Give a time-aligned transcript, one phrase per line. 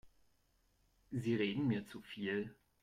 [1.11, 2.55] Sie reden mir zu viel.